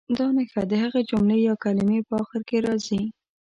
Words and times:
دا 0.17 0.27
نښه 0.35 0.61
د 0.71 0.73
هغې 0.83 1.01
جملې 1.09 1.37
یا 1.47 1.53
کلمې 1.63 1.99
په 2.07 2.13
اخر 2.21 2.41
کې 2.49 2.57
راځي. 2.65 3.01